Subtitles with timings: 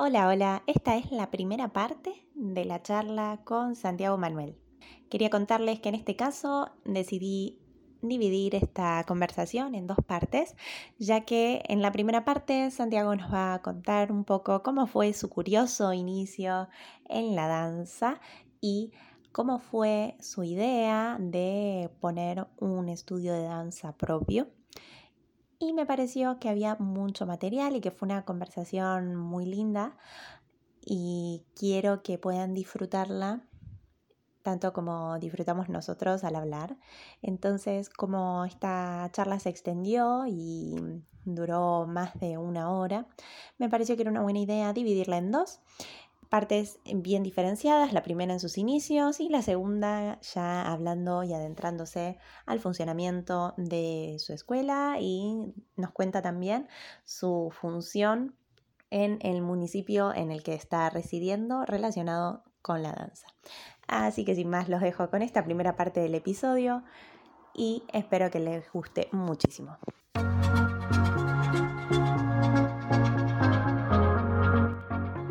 [0.00, 4.56] Hola, hola, esta es la primera parte de la charla con Santiago Manuel.
[5.10, 7.58] Quería contarles que en este caso decidí
[8.00, 10.54] dividir esta conversación en dos partes,
[11.00, 15.12] ya que en la primera parte Santiago nos va a contar un poco cómo fue
[15.14, 16.68] su curioso inicio
[17.08, 18.20] en la danza
[18.60, 18.92] y
[19.32, 24.46] cómo fue su idea de poner un estudio de danza propio
[25.58, 29.96] y me pareció que había mucho material y que fue una conversación muy linda
[30.84, 33.42] y quiero que puedan disfrutarla
[34.42, 36.78] tanto como disfrutamos nosotros al hablar.
[37.20, 43.06] Entonces, como esta charla se extendió y duró más de una hora,
[43.58, 45.60] me pareció que era una buena idea dividirla en dos
[46.28, 52.18] partes bien diferenciadas, la primera en sus inicios y la segunda ya hablando y adentrándose
[52.46, 56.68] al funcionamiento de su escuela y nos cuenta también
[57.04, 58.36] su función
[58.90, 63.26] en el municipio en el que está residiendo relacionado con la danza.
[63.86, 66.84] Así que sin más los dejo con esta primera parte del episodio
[67.54, 69.78] y espero que les guste muchísimo.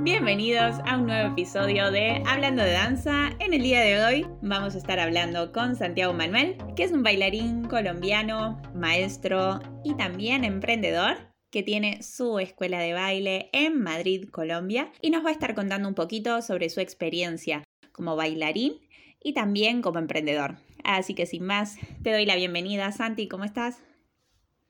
[0.10, 3.32] Bienvenidos a un nuevo episodio de Hablando de Danza.
[3.42, 7.04] En el día de hoy vamos a estar hablando con Santiago Manuel, que es un
[7.04, 11.18] bailarín colombiano, maestro y también emprendedor
[11.52, 15.90] que tiene su escuela de baile en Madrid, Colombia, y nos va a estar contando
[15.90, 18.80] un poquito sobre su experiencia como bailarín
[19.22, 20.56] y también como emprendedor.
[20.86, 23.80] Así que sin más, te doy la bienvenida, Santi, ¿cómo estás?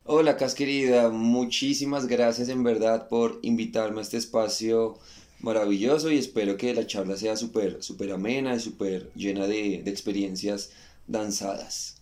[0.03, 4.97] Hola, Cas querida, muchísimas gracias en verdad por invitarme a este espacio
[5.39, 9.91] maravilloso y espero que la charla sea súper super amena y súper llena de, de,
[9.91, 10.71] experiencias
[11.07, 12.01] danzadas.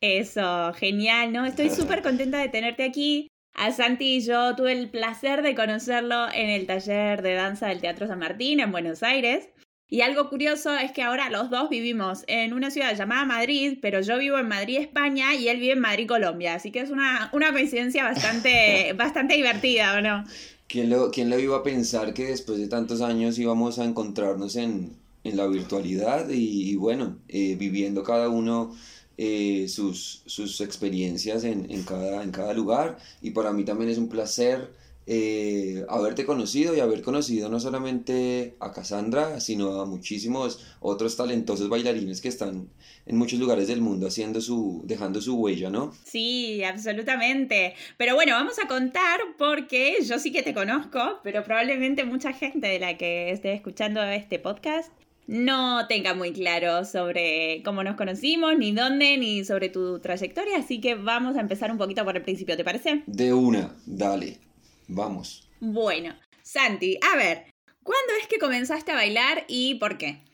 [0.00, 1.46] Eso, genial, ¿no?
[1.46, 3.28] Estoy súper contenta de tenerte aquí.
[3.54, 7.80] A Santi y yo tuve el placer de conocerlo en el taller de danza del
[7.80, 9.48] Teatro San Martín en Buenos Aires.
[9.92, 14.00] Y algo curioso es que ahora los dos vivimos en una ciudad llamada Madrid, pero
[14.00, 16.54] yo vivo en Madrid, España, y él vive en Madrid, Colombia.
[16.54, 20.24] Así que es una, una coincidencia bastante, bastante divertida, ¿o no?
[20.70, 24.96] ¿Quién lo, ¿Quién iba a pensar que después de tantos años íbamos a encontrarnos en,
[25.24, 28.72] la virtualidad y, bueno, eh, viviendo cada uno
[29.18, 32.98] eh, sus, sus experiencias en, en, cada, en cada lugar?
[33.20, 34.70] Y para mí también es un placer
[35.06, 41.68] eh, haberte conocido y haber conocido no solamente a Cassandra, sino a muchísimos otros talentosos
[41.68, 42.68] bailarines que están
[43.06, 45.92] en muchos lugares del mundo haciendo su, dejando su huella, ¿no?
[46.04, 47.74] Sí, absolutamente.
[47.96, 52.68] Pero bueno, vamos a contar porque yo sí que te conozco, pero probablemente mucha gente
[52.68, 54.92] de la que esté escuchando este podcast
[55.26, 60.80] no tenga muy claro sobre cómo nos conocimos, ni dónde, ni sobre tu trayectoria, así
[60.80, 63.04] que vamos a empezar un poquito por el principio, ¿te parece?
[63.06, 64.49] De una, dale.
[64.92, 65.48] Vamos.
[65.60, 67.44] Bueno, Santi, a ver,
[67.84, 70.24] ¿cuándo es que comenzaste a bailar y por qué?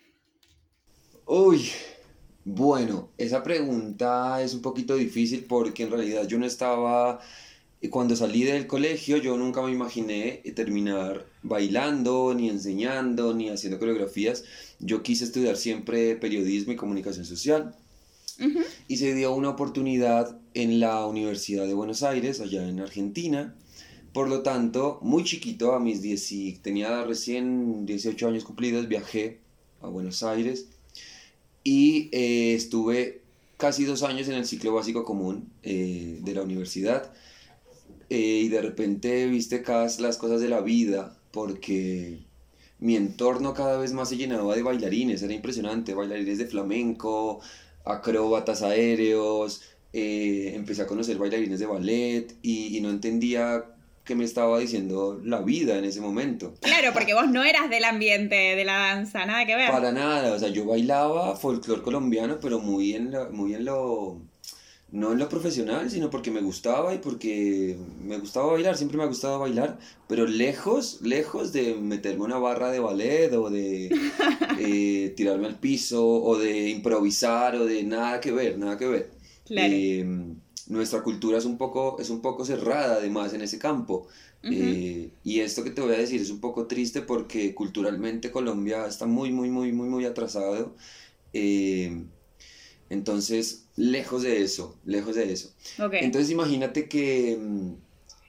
[1.26, 1.70] Uy,
[2.42, 7.20] bueno, esa pregunta es un poquito difícil porque en realidad yo no estaba,
[7.90, 14.44] cuando salí del colegio yo nunca me imaginé terminar bailando, ni enseñando, ni haciendo coreografías.
[14.78, 17.74] Yo quise estudiar siempre periodismo y comunicación social.
[18.88, 23.54] Y se dio una oportunidad en la Universidad de Buenos Aires, allá en Argentina,
[24.16, 29.40] por lo tanto, muy chiquito, a mis 10, tenía recién 18 años cumplidos, viajé
[29.82, 30.68] a Buenos Aires
[31.62, 33.20] y eh, estuve
[33.58, 37.12] casi dos años en el ciclo básico común eh, de la universidad.
[38.08, 42.20] Eh, y de repente viste cada, las cosas de la vida porque
[42.78, 47.40] mi entorno cada vez más se llenaba de bailarines, era impresionante, bailarines de flamenco,
[47.84, 49.60] acróbatas aéreos,
[49.92, 53.75] empecé a conocer bailarines de ballet y no entendía
[54.06, 56.54] que me estaba diciendo la vida en ese momento.
[56.60, 59.70] Claro, porque vos no eras del ambiente de la danza, nada que ver.
[59.70, 64.22] Para nada, o sea, yo bailaba folclore colombiano, pero muy en, lo, muy en lo,
[64.92, 69.02] no en lo profesional, sino porque me gustaba y porque me gustaba bailar, siempre me
[69.02, 73.90] ha gustado bailar, pero lejos, lejos de meterme una barra de ballet o de
[74.60, 79.10] eh, tirarme al piso o de improvisar o de nada que ver, nada que ver.
[79.44, 79.72] Claro.
[79.72, 80.36] Eh,
[80.68, 84.06] nuestra cultura es un poco, es un poco cerrada además en ese campo.
[84.42, 88.86] Eh, y esto que te voy a decir es un poco triste porque culturalmente Colombia
[88.86, 90.76] está muy, muy, muy, muy, muy atrasado.
[91.32, 92.04] Eh,
[92.88, 95.52] entonces, lejos de eso, lejos de eso.
[95.92, 97.72] Entonces, imagínate que mm,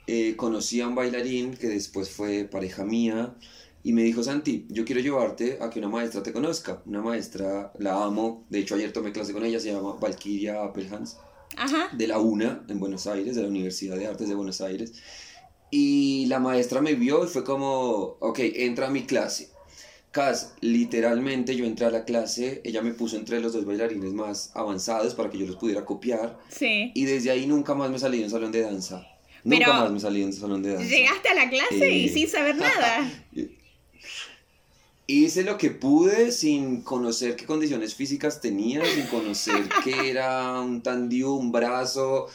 [0.07, 3.35] eh, conocí a un bailarín que después fue pareja mía
[3.83, 6.81] y me dijo, Santi, yo quiero llevarte a que una maestra te conozca.
[6.87, 11.17] Una maestra, la amo, de hecho ayer tomé clase con ella, se llama Valkyria Appelhans
[11.93, 14.93] de la UNA en Buenos Aires, de la Universidad de Artes de Buenos Aires.
[15.69, 19.49] Y la maestra me vio y fue como, ok, entra a mi clase.
[20.11, 24.51] Cas, literalmente yo entré a la clase, ella me puso entre los dos bailarines más
[24.55, 26.39] avanzados para que yo los pudiera copiar.
[26.49, 26.91] Sí.
[26.95, 29.05] Y desde ahí nunca más me salí de un salón de danza.
[29.43, 30.89] Pero nunca más me salí de un salón de danza.
[30.89, 33.11] Llegaste a la clase y sin saber nada.
[35.09, 40.81] Hice lo que pude sin conocer qué condiciones físicas tenía, sin conocer qué era un
[40.83, 42.27] tandiu, un brazo,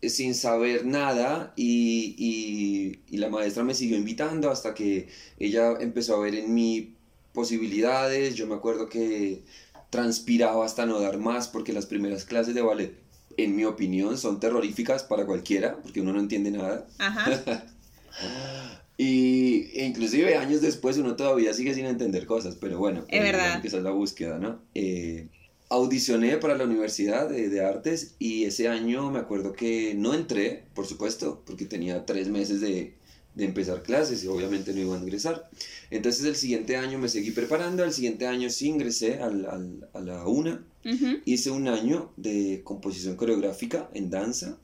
[0.00, 1.52] eh, sin saber nada.
[1.54, 6.54] Y, y- y la maestra me siguió invitando hasta que ella empezó a ver en
[6.54, 6.94] mí
[7.34, 8.34] posibilidades.
[8.36, 9.42] Yo me acuerdo que
[9.90, 12.94] transpiraba hasta no dar más porque las primeras clases de ballet,
[13.36, 16.86] en mi opinión, son terroríficas para cualquiera porque uno no entiende nada.
[16.98, 17.64] Ajá.
[18.96, 23.22] Y e inclusive años después uno todavía sigue sin entender cosas, pero bueno, Es eh,
[23.24, 23.64] verdad.
[23.64, 24.60] es la búsqueda, ¿no?
[24.74, 25.28] Eh,
[25.68, 30.64] audicioné para la Universidad de, de Artes y ese año me acuerdo que no entré,
[30.74, 32.94] por supuesto, porque tenía tres meses de,
[33.34, 35.48] de empezar clases y obviamente no iba a ingresar.
[35.90, 40.00] Entonces el siguiente año me seguí preparando, el siguiente año sí ingresé al- al- a
[40.00, 41.18] la UNA Ujú.
[41.24, 44.58] hice un año de composición coreográfica en danza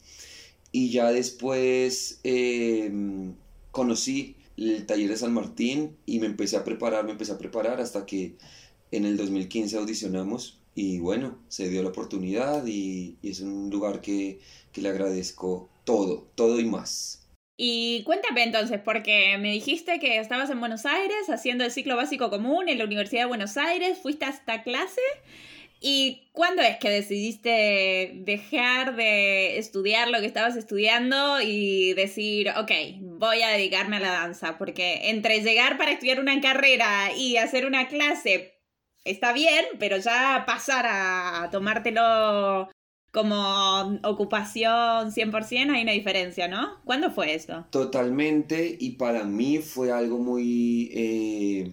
[0.70, 2.92] y ya después eh,
[3.70, 7.80] conocí el taller de San Martín y me empecé a preparar, me empecé a preparar
[7.80, 8.36] hasta que
[8.90, 14.38] en el 2015 audicionamos y bueno, se dio la oportunidad y, es un lugar que,
[14.72, 17.28] que le agradezco todo, todo y más.
[17.56, 22.30] Y cuéntame entonces, porque me dijiste que estabas en Buenos Aires haciendo el ciclo básico
[22.30, 25.02] común en la Universidad de Buenos Aires, fuiste a esta clase.
[25.78, 32.70] ¿Y cuándo es que decidiste dejar de estudiar lo que estabas estudiando y decir, ok,
[33.20, 34.56] voy a dedicarme a la danza?
[34.58, 38.54] Porque entre llegar para estudiar una carrera y hacer una clase
[39.04, 42.70] está bien, pero ya pasar a tomártelo
[43.12, 46.80] como ocupación 100% hay una diferencia, ¿no?
[46.84, 47.66] ¿Cuándo fue esto?
[47.70, 51.72] Totalmente, y para mí fue algo muy eh,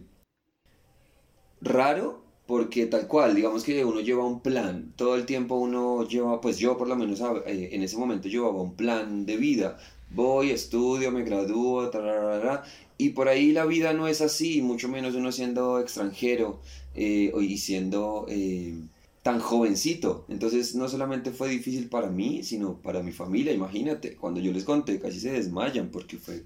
[1.62, 6.42] raro, porque tal cual, digamos que uno lleva un plan, todo el tiempo uno lleva,
[6.42, 9.78] pues yo por lo menos eh, en ese momento llevaba un plan de vida,
[10.10, 12.64] voy, estudio, me gradúo, tararara,
[12.98, 16.62] y por ahí la vida no es así, mucho menos uno siendo extranjero
[16.96, 18.76] eh, y siendo eh,
[19.22, 20.26] tan jovencito.
[20.30, 24.64] Entonces no solamente fue difícil para mí, sino para mi familia, imagínate, cuando yo les
[24.64, 26.44] conté casi se desmayan porque fue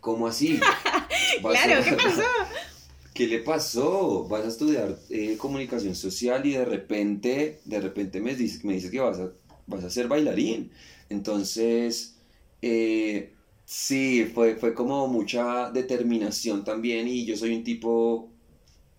[0.00, 0.58] como así.
[1.40, 2.22] Claro, ¿qué pasó?
[3.14, 4.26] ¿Qué le pasó?
[4.28, 8.90] Vas a estudiar eh, comunicación social y de repente, de repente me dices, me dices
[8.90, 9.30] que vas a,
[9.66, 10.70] vas a ser bailarín.
[11.08, 12.11] Entonces,
[12.62, 18.32] eh, sí, fue, fue como mucha determinación también y yo soy un tipo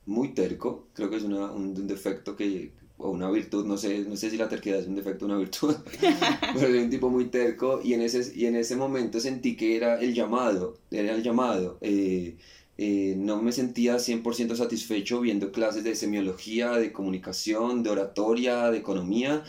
[0.05, 3.99] muy terco, creo que es una- un, un defecto que, o una virtud, no sé,
[4.05, 5.75] no sé si la terquedad es un defecto o una virtud,
[6.51, 9.75] pero soy un tipo muy terco y en ese, y en ese momento sentí que
[9.77, 11.77] era el llamado, era el llamado.
[11.81, 12.37] eh,
[12.77, 18.79] eh, no me sentía 100% satisfecho viendo clases de semiología, de comunicación, de oratoria, de
[18.79, 19.43] economía.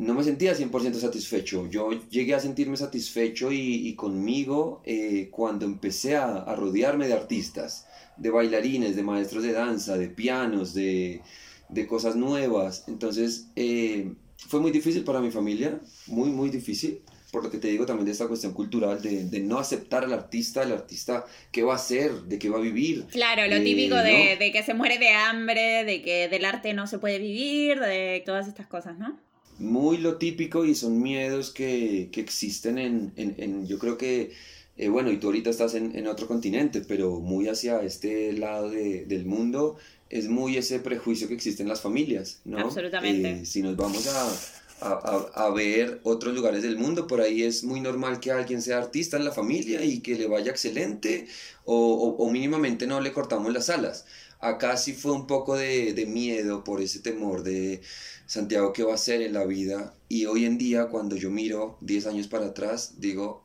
[0.00, 1.68] No me sentía 100% satisfecho.
[1.68, 7.12] Yo llegué a sentirme satisfecho y, y conmigo eh, cuando empecé a, a rodearme de
[7.14, 7.86] artistas,
[8.16, 11.20] de bailarines, de maestros de danza, de pianos, de,
[11.68, 12.84] de cosas nuevas.
[12.88, 14.14] Entonces eh,
[14.48, 18.06] fue muy difícil para mi familia, muy, muy difícil por lo que te digo también
[18.06, 21.76] de esta cuestión cultural, de, de no aceptar al artista, el artista qué va a
[21.76, 23.06] hacer, de qué va a vivir.
[23.12, 24.40] Claro, lo Eh, típico de, ¿no?
[24.40, 28.22] de que se muere de hambre, de que del arte no se puede vivir, de
[28.26, 29.16] todas estas cosas, ¿no?
[29.60, 34.32] Muy lo típico y son miedos que, que existen en, en, en- yo creo que,
[34.78, 38.70] eh, bueno, y tú ahorita estás en, en otro continente, pero muy hacia este lado
[38.70, 39.76] de- del mundo
[40.08, 42.58] es muy ese prejuicio que existe en las familias, ¿no?
[42.58, 43.30] Absolutamente.
[43.42, 44.28] Eh, si nos vamos a,
[44.80, 44.92] a,
[45.34, 48.78] a- a ver otros lugares del mundo, por ahí es muy normal que alguien sea
[48.78, 51.26] artista en la familia y que le vaya excelente
[51.66, 54.06] o, o- o mínimamente no le cortamos las alas.
[54.40, 57.82] Acá sí fue un poco de, de miedo por ese temor de
[58.26, 61.76] Santiago qué va a hacer en la vida y hoy en día cuando yo miro
[61.82, 63.44] 10 años para atrás digo,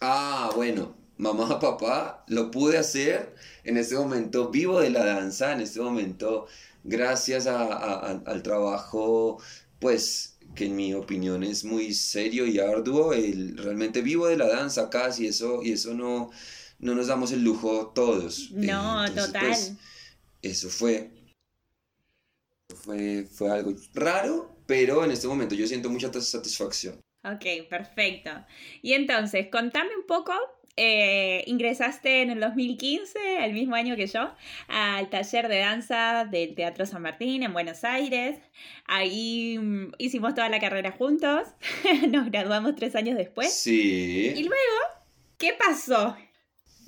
[0.00, 3.34] ah, bueno, mamá, papá, lo pude hacer,
[3.64, 6.46] en este momento vivo de la danza, en este momento
[6.84, 9.38] gracias a- a- a- al trabajo,
[9.80, 14.46] pues que en mi opinión es muy serio y arduo, el, realmente vivo de la
[14.48, 16.30] danza casi, eso, y eso no,
[16.78, 18.50] no nos damos el lujo todos.
[18.52, 19.46] No, entonces, total.
[19.46, 19.72] pues,
[20.46, 21.10] eso fue,
[22.74, 27.00] fue, fue algo raro, pero en este momento yo siento mucha satisfacción.
[27.24, 28.30] Ok, perfecto.
[28.82, 30.32] Y entonces, contame un poco,
[30.76, 34.32] eh, ingresaste en el 2015, el mismo año que yo,
[34.68, 38.38] al taller de danza del Teatro San Martín en Buenos Aires.
[38.86, 41.48] Ahí mm, hicimos toda la carrera juntos,
[42.10, 43.52] nos graduamos tres años después.
[43.52, 44.32] Sí.
[44.36, 44.96] Y luego
[45.38, 46.16] ¿Qué pasó?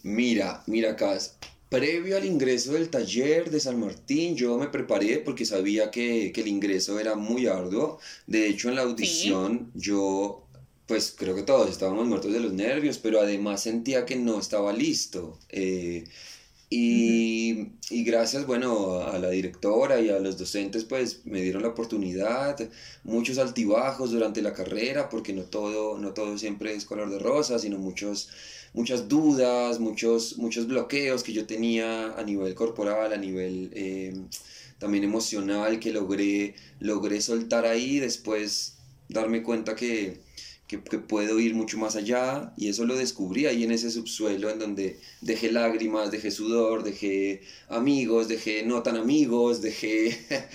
[0.02, 1.38] Mira, mira, Cas.
[1.68, 6.40] Previo al ingreso del taller de San Martín, yo me preparé porque sabía que, que
[6.40, 7.98] el ingreso era muy arduo.
[8.26, 10.46] De hecho, en la audición yo,
[10.86, 14.72] pues creo que todos estábamos muertos de los nervios, pero además sentía que no estaba
[14.72, 15.38] listo.
[15.50, 16.04] Eh,
[16.70, 21.68] y, y, gracias, bueno, a la directora y a los docentes, pues me dieron la
[21.68, 22.58] oportunidad,
[23.04, 27.58] muchos altibajos durante la carrera, porque no todo, no todo siempre es color de rosa,
[27.58, 28.28] sino muchos,
[28.72, 34.14] muchas dudas, muchos, muchos bloqueos que yo tenía a nivel corporal, a nivel eh,
[34.78, 38.76] también emocional, que logré, logré soltar ahí, después
[39.08, 40.20] darme cuenta que,
[40.66, 44.58] que, puedo ir mucho más allá y eso lo descubrí ahí en ese subsuelo en
[44.58, 50.18] donde dejé lágrimas, dejé sudor, dejé amigos, dejé no tan amigos, dejé...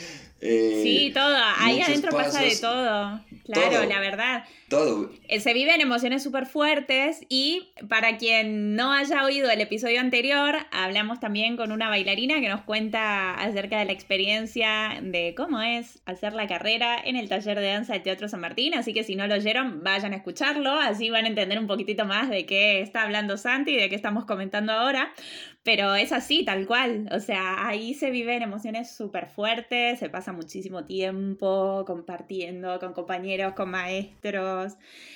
[0.45, 4.43] Eh, sí, todo, ahí adentro pasa de todo, claro, la verdad.
[4.69, 5.11] Todo.
[5.27, 10.55] Eh, se viven emociones súper fuertes y para quien no haya oído el episodio anterior,
[10.71, 16.01] hablamos también con una bailarina que nos cuenta acerca de la experiencia de cómo es
[16.05, 19.15] hacer la carrera en el taller de danza del Teatro San Martín, así que si
[19.15, 22.81] no lo oyeron, vayan a escucharlo, así van a entender un poquitito más de qué
[22.81, 25.13] está hablando Santi y de qué estamos comentando ahora.
[25.63, 27.09] Pero es así, tal cual.
[27.11, 33.53] O sea, ahí se viven emociones súper fuertes, se pasa muchísimo tiempo compartiendo con compañeros,
[33.53, 34.73] con maestros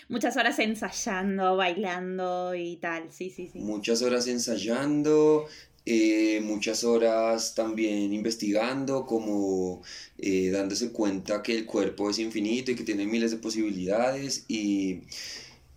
[0.10, 3.60] muchas horas ensayando, bailando y tal, sí, sí, sí.
[3.60, 5.48] Muchas horas ensayando,
[5.86, 9.82] eh, muchas horas también investigando, como
[10.18, 14.46] eh, dándose cuenta que el cuerpo es infinito y que tiene miles de posibilidades.
[14.48, 15.02] Y,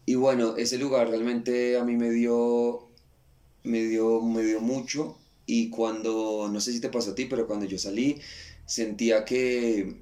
[0.07, 2.90] y bueno, ese lugar realmente a mí me dio,
[3.65, 5.19] me dio, me dio mucho.
[5.47, 8.21] Y cuando, no sé si te pasó a ti, pero cuando yo salí,
[8.67, 9.97] sentía que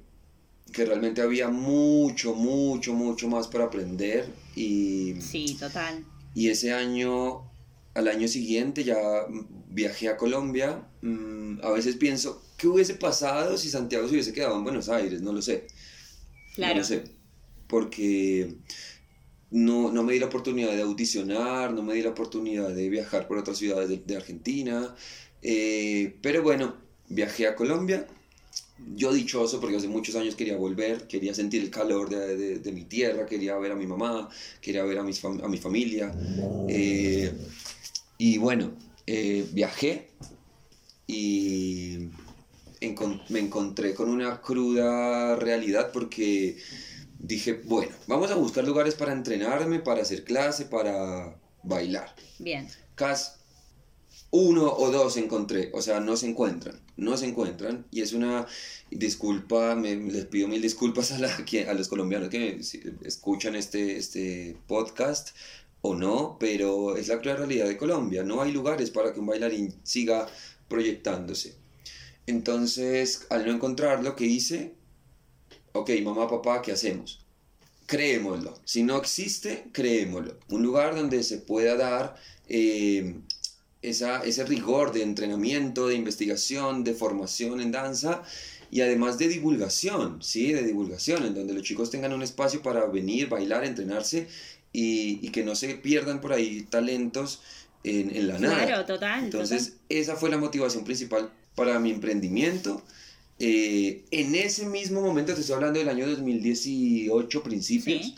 [0.71, 5.15] que realmente había mucho, mucho, mucho más para aprender y...
[5.21, 6.05] Sí, total.
[6.33, 7.49] Y ese año,
[7.93, 8.97] al año siguiente ya
[9.69, 10.87] viajé a Colombia.
[11.01, 15.21] Mm, a veces pienso, ¿qué hubiese pasado si Santiago se hubiese quedado en Buenos Aires?
[15.21, 15.67] No lo sé.
[16.55, 16.75] Claro.
[16.75, 17.03] No lo sé.
[17.67, 18.55] Porque
[19.51, 23.27] no, no, me di la oportunidad de audicionar, no me di la oportunidad de viajar
[23.27, 24.95] por otras ciudades de, Argentina.
[25.41, 26.75] Eh, pero bueno,
[27.07, 28.07] viajé a Colombia
[28.95, 32.85] yo dichoso porque hace muchos años quería volver, quería sentir el calor de, de, mi
[32.85, 34.29] tierra, quería ver a mi mamá,
[34.61, 36.11] quería ver a, mis a mi familia.
[36.67, 37.31] Eh,
[38.17, 38.71] y bueno,
[39.05, 40.09] eh, viajé
[41.07, 42.09] y
[43.29, 46.57] me encontré con una cruda realidad porque
[47.19, 52.15] dije, bueno, vamos a buscar lugares para entrenarme, para hacer clase, para bailar.
[52.39, 52.67] Bien.
[52.95, 53.37] Cas,
[54.31, 58.45] uno o dos encontré, o sea, no se encuentran no se encuentran y es una
[58.91, 61.35] disculpa, me, les pido mil disculpas a, la,
[61.67, 62.59] a los colombianos que
[63.03, 65.29] escuchan este, este podcast
[65.81, 69.27] o no, pero es la cruel realidad de Colombia, no hay lugares para que un
[69.27, 70.27] bailarín siga
[70.67, 71.55] proyectándose.
[72.27, 74.73] Entonces, al no encontrar lo que hice,
[75.79, 77.19] ok, mamá, papá, ¿qué hacemos?
[77.85, 78.59] Creémoslo.
[78.65, 80.37] Si no existe, creémoslo.
[80.49, 82.15] Un lugar donde se pueda dar
[82.47, 83.15] eh,
[83.81, 88.21] esa, ese rigor de entrenamiento, de investigación, de formación en danza
[88.69, 90.53] y además de divulgación, ¿sí?
[90.53, 94.27] De divulgación, en donde los chicos tengan un espacio para venir, bailar, entrenarse
[94.71, 97.41] y, y que no se pierdan por ahí talentos
[97.83, 98.65] en, en la nada.
[98.67, 99.23] Claro, total.
[99.23, 102.83] Entonces, esa fue la motivación principal para mi emprendimiento.
[103.39, 108.13] Eh, en ese mismo momento, te estoy hablando del año 2018, principios.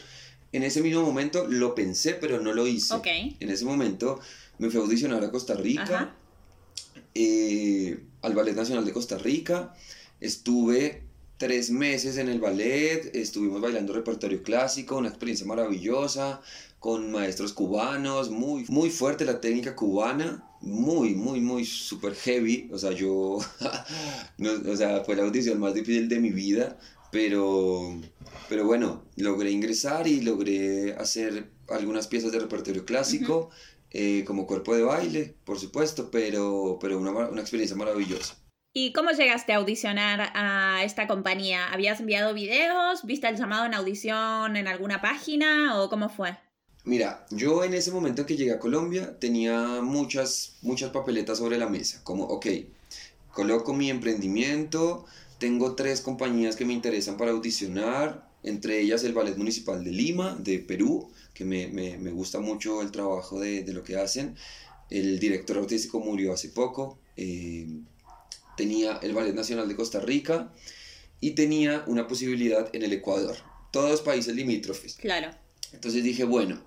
[0.51, 2.96] En ese mismo momento lo pensé, pero no lo hice.
[3.40, 4.20] En ese momento
[4.58, 6.16] me fui a audicionar a Costa Rica,
[7.13, 9.75] eh, al Ballet Nacional de Costa Rica.
[10.20, 11.04] Estuve
[11.41, 16.39] tres meses en el ballet, estuvimos bailando repertorio clásico, una experiencia maravillosa,
[16.77, 22.69] con maestros cubanos, muy, muy fuerte la técnica cubana, muy, muy, muy super heavy.
[22.71, 26.77] O sea, yo, o sea, fue la audición más difícil de mi vida,
[27.12, 28.00] pero,
[28.48, 33.50] pero bueno, logré ingresar y logré hacer algunas piezas de repertorio clásico.
[33.93, 38.40] Eh, como cuerpo de baile, por supuesto, pero, pero una, una experiencia maravillosa.
[38.74, 41.68] ¿Y cómo llegaste a audicionar a esta compañía?
[41.74, 43.04] ¿Habías enviado videos?
[43.04, 46.38] ¿Viste el llamado en audición en alguna página o cómo fue?
[46.86, 51.68] Mira, yo en ese momento que llegué a Colombia tenía muchas, muchas papeletas sobre la
[51.68, 52.48] mesa, como, ok,
[53.34, 55.06] coloco mi emprendimiento,
[55.38, 60.36] tengo tres compañías que me interesan para audicionar, entre ellas el Ballet Municipal de Lima,
[60.40, 64.36] de Perú, que me, me, me gusta mucho el trabajo de, de, lo que hacen.
[64.90, 66.98] El director artístico murió hace poco.
[67.18, 67.68] Eh,
[68.58, 70.51] tenía el Ballet Nacional de Costa Rica
[71.20, 73.38] y tenía una posibilidad en el Ecuador.
[73.72, 74.96] Todos países limítrofes.
[74.96, 75.31] Claro.
[75.72, 76.62] Entonces dije, bueno,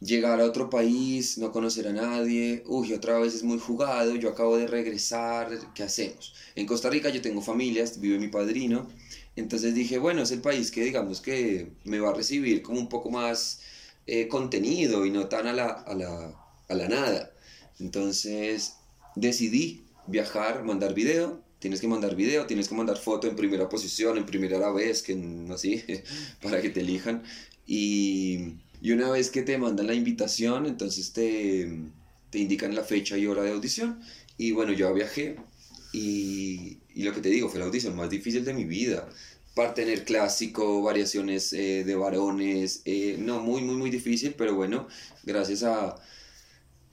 [0.00, 4.30] llegar a otro país, no conocer a nadie, uy, otra vez es muy jugado, yo
[4.30, 6.34] acabo de regresar, ¿qué hacemos?
[6.54, 8.88] En Costa Rica yo tengo familias, vive mi padrino,
[9.36, 12.88] entonces dije, bueno, es el país que digamos que me va a recibir como un
[12.88, 13.60] poco más
[14.06, 16.34] eh, contenido y no tan a la, a, la,
[16.68, 17.32] a la nada.
[17.78, 18.74] Entonces
[19.16, 24.18] decidí viajar, mandar video, tienes que mandar video, tienes que mandar foto en primera posición,
[24.18, 25.18] en primera vez, que
[25.50, 25.82] así,
[26.42, 27.22] para que te elijan.
[27.66, 31.70] Y y una vez que te mandan la invitación, entonces te,
[32.30, 34.00] te indican la fecha y hora de audición.
[34.36, 35.36] Y bueno, yo viajé
[35.92, 39.08] y, y, lo que te digo, fue la audición más difícil de mi vida.
[39.54, 44.88] Partener clásico, variaciones eh, de varones, eh, no, muy, muy, muy difícil, pero bueno,
[45.22, 45.94] gracias a,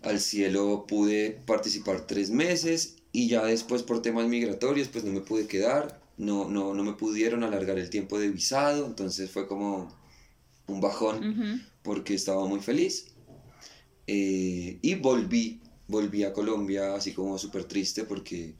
[0.04, 5.22] al cielo pude participar tres meses y ya después por temas migratorios pues no me
[5.22, 9.98] pude quedar, no, no, no me pudieron alargar el tiempo de visado, entonces fue como
[10.68, 13.08] un bajón porque estaba muy feliz.
[14.06, 18.56] Eh, y volví, volví a Colombia así como súper triste porque,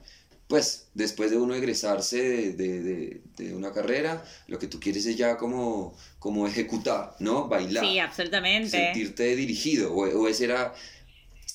[0.46, 5.36] pues, después de uno egresarse de, de, una carrera, lo que tú quieres es ya
[5.36, 7.48] como, como ejecutar, ¿no?
[7.48, 7.84] Bailar.
[7.84, 8.70] Sí, absolutamente.
[8.70, 10.72] Sentirte dirigido, o, o, ese era,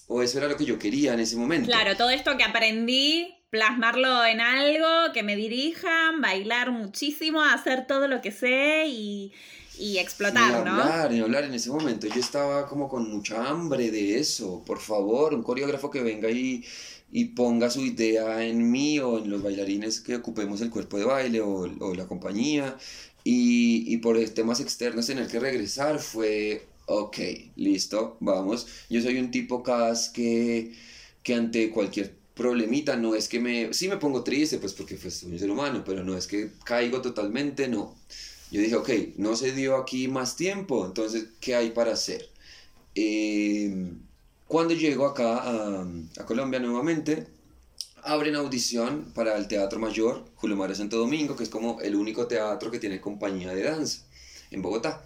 [0.08, 1.68] o eso era lo que yo quería en ese momento.
[1.68, 8.08] Claro, todo esto que aprendí plasmarlo en algo, que me dirijan, bailar muchísimo, hacer todo
[8.08, 9.32] lo que sé y,
[9.80, 12.08] y explotar, ni hablar, Ni hablar en ese momento.
[12.08, 14.62] Yo estaba como con mucha hambre de eso.
[14.66, 16.66] Por favor, un coreógrafo que venga y,
[17.12, 21.06] y ponga su idea en mí o en los bailarines que ocupemos el cuerpo de
[21.06, 22.78] baile o, o la compañía.
[23.24, 27.18] Y, y por temas externos tener que regresar fue, ok,
[27.56, 28.68] listo, vamos.
[28.90, 30.74] Yo soy un tipo cas que,
[31.24, 33.74] que ante cualquier problemita no es que me...
[33.74, 36.52] Sí me pongo triste, pues porque pues, soy un ser humano, pero no es que
[36.66, 37.96] caigo totalmente, no
[38.52, 42.30] yo dije, ok, no se dio aquí más tiempo, entonces, ¿qué hay para hacer?
[42.96, 43.92] Eh,
[44.48, 45.86] cuando llego acá a,
[46.18, 47.28] a, Colombia nuevamente,
[48.04, 52.28] abren audición para el Teatro Mayor, Julio Mario Santo Domingo, que es como el único
[52.28, 54.04] teatro que tiene compañía de danza
[54.52, 55.04] en Bogotá.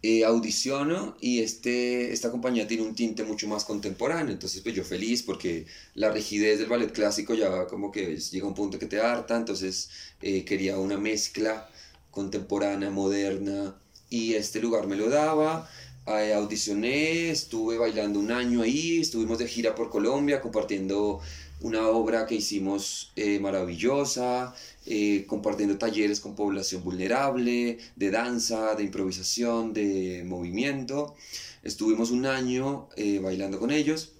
[0.00, 4.84] Eh, audiciono y este, esta compañía tiene un tinte mucho más contemporáneo, entonces pues yo
[4.84, 8.86] feliz porque la rigidez del ballet clásico ya como que llega a un punto que
[8.86, 9.90] te harta, entonces
[10.22, 11.68] eh, quería una mezcla
[12.12, 13.76] contemporánea, moderna,
[14.08, 15.68] y este lugar me lo daba.
[16.06, 21.20] Eh, audicioné, estuve bailando un año ahí, estuvimos de gira por Colombia compartiendo
[21.60, 24.54] una obra que hicimos eh, maravillosa,
[24.86, 31.14] eh, compartiendo talleres con población vulnerable, de danza, de improvisación, de movimiento.
[31.62, 32.88] Estuvimos un año
[33.20, 34.12] bailando con ellos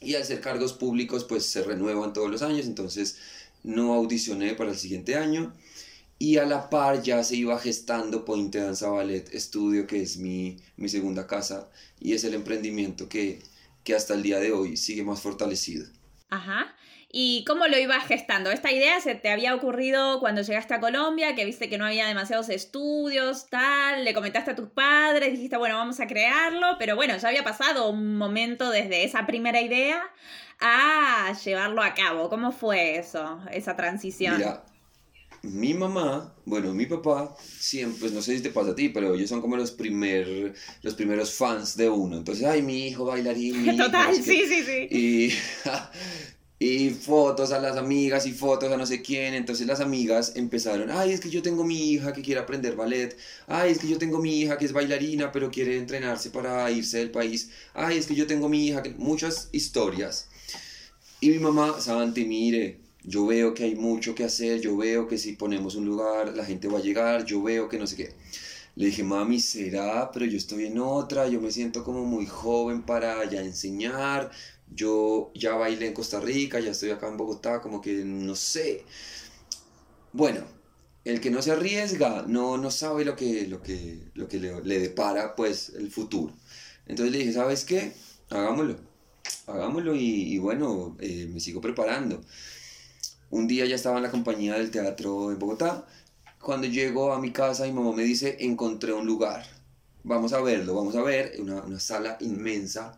[0.00, 3.16] y al ser cargos públicos pues se renuevan todos los años, entonces
[3.62, 5.54] no audicioné para el siguiente año
[6.18, 10.58] y a la par ya se iba gestando Pointe Danza Ballet Estudio, que es mi,
[10.76, 11.68] mi segunda casa
[12.00, 13.40] y es el emprendimiento que,
[13.82, 15.86] que hasta el día de hoy sigue más fortalecido.
[16.34, 16.74] Ajá.
[17.16, 18.50] ¿Y cómo lo ibas gestando?
[18.50, 22.08] ¿Esta idea se te había ocurrido cuando llegaste a Colombia, que viste que no había
[22.08, 24.04] demasiados estudios, tal?
[24.04, 25.30] ¿Le comentaste a tus padres?
[25.30, 29.60] Dijiste, bueno, vamos a crearlo, pero bueno, ya había pasado un momento desde esa primera
[29.60, 30.02] idea
[30.60, 32.28] a llevarlo a cabo.
[32.28, 34.42] ¿Cómo fue eso, esa transición?
[35.44, 39.14] Mi mamá, bueno, mi papá, siempre, pues no sé si te pasa a ti, pero
[39.14, 42.16] ellos son como los, primer, los primeros fans de uno.
[42.16, 43.76] Entonces, ay, mi hijo bailarín.
[43.76, 44.88] Total, sí, sí, sí.
[44.90, 45.32] Y,
[46.58, 49.34] y fotos a las amigas y fotos a no sé quién.
[49.34, 53.16] Entonces las amigas empezaron, ay, es que yo tengo mi hija que quiere aprender ballet.
[53.46, 56.98] Ay, es que yo tengo mi hija que es bailarina, pero quiere entrenarse para irse
[56.98, 57.50] del país.
[57.74, 58.90] Ay, es que yo tengo mi hija que...
[58.90, 60.28] Muchas historias.
[61.20, 65.18] Y mi mamá, Santi, mire, yo veo que hay mucho que hacer, yo veo que
[65.18, 68.14] si ponemos un lugar la gente va a llegar, yo veo que no sé qué.
[68.76, 72.82] Le dije, mami, será, pero yo estoy en otra, yo me siento como muy joven
[72.82, 74.30] para ya enseñar,
[74.74, 78.84] yo ya bailé en Costa Rica, ya estoy acá en Bogotá, como que no sé.
[80.12, 80.44] Bueno,
[81.04, 84.62] el que no se arriesga no, no sabe lo que, lo que, lo que le,
[84.62, 86.32] le depara pues el futuro.
[86.86, 87.92] Entonces le dije, ¿sabes qué?
[88.30, 88.76] Hagámoslo,
[89.46, 92.22] hagámoslo y, bueno, eh, me sigo preparando.
[93.34, 95.84] Un día ya estaba en la compañía del teatro en Bogotá.
[96.38, 99.44] Cuando llego a mi casa, mi mamá me dice, encontré un lugar.
[100.04, 101.32] Vamos a verlo, vamos a ver.
[101.40, 102.96] Una, una sala inmensa.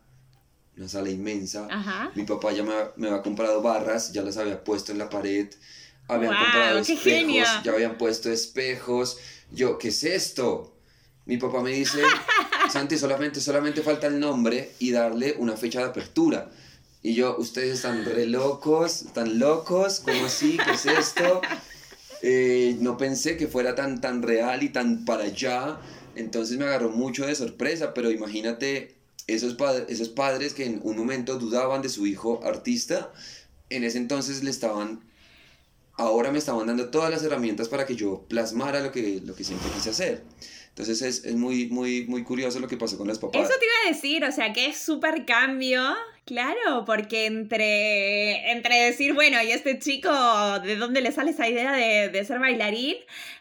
[0.77, 1.67] Una sala inmensa.
[2.15, 5.49] Mi papá ya me, me, había comprado barras, ya las había puesto en la pared.
[6.07, 9.17] Habían comprado espejos, ya habían puesto espejos.
[9.51, 10.77] Yo, ¿qué es esto?
[11.25, 12.03] Mi papá me dice,
[12.71, 16.51] Santi, solamente, solamente falta el nombre y darle una fecha de apertura.
[17.03, 20.59] Y yo, ustedes están re locos, están locos, ¿cómo así?
[20.65, 21.41] ¿Qué es esto?
[22.23, 25.79] Eh, no pensé que fuera tan, tan real y tan para allá.
[26.17, 29.57] Entonces me agarró mucho de sorpresa, pero imagínate esos,
[29.89, 33.13] esos padres que en un momento dudaban de su hijo artista,
[33.71, 35.01] en ese entonces le estaban,
[35.95, 39.45] ahora me estaban dando todas las herramientas para que yo plasmara lo que, lo que
[39.45, 40.25] siempre quise hacer.
[40.69, 43.49] Entonces es, es, muy, muy, muy curioso lo que pasó con las papás.
[43.49, 45.95] Eso te iba a decir, o sea, que es súper cambio
[46.27, 50.11] Claro, porque entre, entre decir, bueno, y este chico,
[50.59, 52.97] ¿de dónde le sale esa idea de, de, ser bailarín?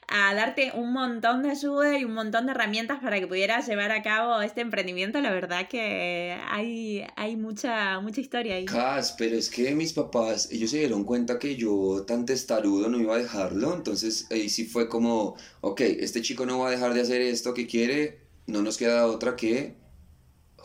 [0.07, 3.91] A darte un montón de ayuda y un montón de herramientas para que pudieras llevar
[3.91, 8.65] a cabo este emprendimiento, la verdad que hay, hay mucha, mucha historia ahí.
[8.65, 12.99] Cas, pero es que mis papás, ellos se dieron cuenta que yo tan testarudo no
[12.99, 16.93] iba a dejarlo, entonces ahí sí fue como, ok, este chico no va a dejar
[16.93, 19.73] de hacer esto que quiere, no nos queda otra que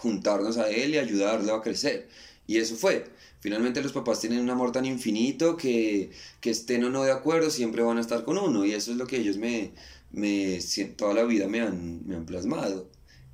[0.01, 2.09] juntarnos a él y ayudarlo a crecer.
[2.47, 3.05] Y eso fue.
[3.41, 6.11] Finalmente los papás tienen un amor tan infinito que,
[6.41, 8.65] que estén o no de acuerdo, siempre van a estar con uno.
[8.65, 9.73] Y eso es lo que ellos me,
[10.13, 10.59] me
[10.97, 12.91] toda la vida me han, me han plasmado.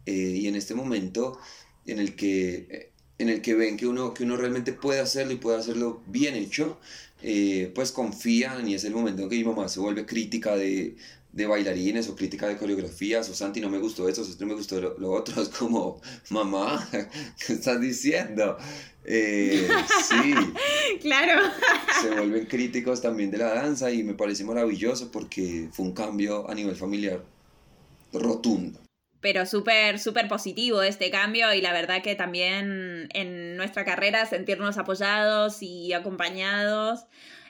[0.07, 1.39] Eh, y en este momento
[1.87, 5.37] en el que, en el que ven que uno, que uno realmente puede hacerlo y
[5.37, 6.79] puede hacerlo bien hecho,
[7.23, 10.97] eh, pues confían y es el momento en que mi mamá se vuelve crítica de,
[11.37, 14.55] de bailarines o crítica de coreografías o Santi no me gustó eso, esto no me
[14.55, 16.89] gustó lo, otro, es como, mamá,
[17.47, 18.57] ¿qué estás diciendo?
[19.05, 19.69] Eh,
[20.09, 20.35] sí.
[21.03, 21.43] claro.
[22.01, 26.51] Se vuelven críticos también de la danza y me parece maravilloso porque fue un cambio
[26.51, 27.23] a nivel familiar
[28.13, 28.81] rotundo
[29.21, 34.79] pero súper, súper positivo este cambio y la verdad que también en nuestra carrera sentirnos
[34.79, 37.07] apoyados y acompañados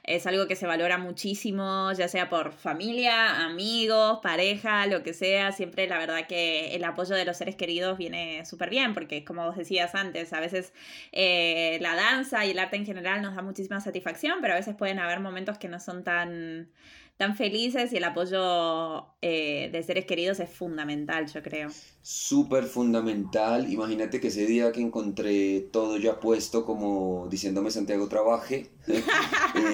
[0.06, 5.50] es algo que se valora muchísimo, ya sea por familia, amigos, pareja, lo que sea.
[5.50, 9.44] Siempre la verdad que el apoyo de los seres queridos viene súper bien, porque como
[9.44, 10.72] vos decías antes, a veces
[11.10, 14.76] eh, la danza y el arte en general nos da muchísima satisfacción, pero a veces
[14.76, 16.70] pueden haber momentos que no son tan
[17.16, 21.70] tan felices y el apoyo eh, de seres queridos es fundamental, yo creo.
[22.02, 23.72] Súper fundamental.
[23.72, 28.70] Imagínate que ese día que encontré todo ya puesto, como diciéndome Santiago trabaje,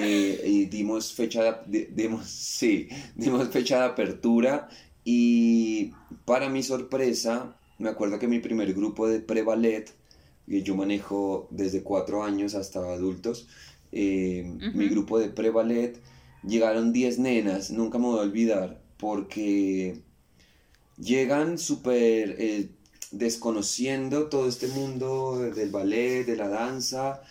[0.00, 4.68] eh, y dimos fecha de, dimos, sí, dimos fecha de apertura
[5.05, 5.92] y
[6.24, 9.92] para mi sorpresa, me acuerdo que mi primer grupo de pre-ballet,
[10.46, 13.48] que yo manejo desde cuatro años hasta adultos,
[13.90, 16.00] eh, mi grupo de pre-ballet
[16.46, 20.00] llegaron 10 nenas, nunca me voy a olvidar, porque
[20.98, 22.70] llegan súper eh,
[23.11, 27.22] desconociendo todo este mundo del ballet, de la danza,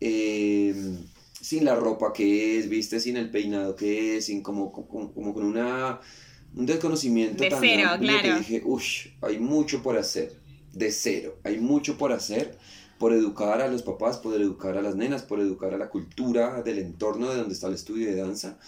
[0.00, 0.98] em,
[1.40, 5.44] sin la ropa que es, viste, sin el peinado que es, sin como, como, con
[5.44, 6.00] una,
[6.54, 8.22] un desconocimiento de cero, claro.
[8.22, 10.32] que dije, uff, hay mucho por hacer,
[10.72, 12.56] de cero, hay mucho por hacer
[12.98, 16.62] por educar a los papás, por educar a las nenas, por educar a la cultura
[16.62, 18.58] del entorno de donde está el estudio de danza.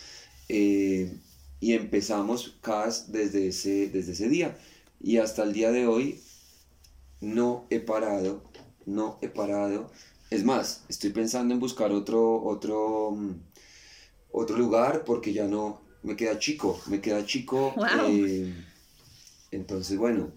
[0.48, 1.16] Eh,
[1.60, 4.56] y empezamos CAS desde ese, desde ese día.
[5.00, 6.20] Y hasta el día de hoy
[7.20, 8.42] no he parado,
[8.86, 9.90] no he parado.
[10.30, 13.34] Es más, estoy pensando en buscar otro, otro, mm,
[14.32, 17.74] otro lugar porque ya no, me queda chico, me queda chico.
[18.08, 18.52] Eh,
[19.50, 20.30] entonces, bueno,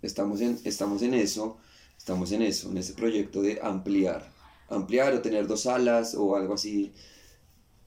[0.00, 1.58] estamos en, estamos en eso
[2.04, 4.30] estamos en eso, en ese proyecto de ampliar,
[4.68, 6.92] ampliar o tener dos salas o algo así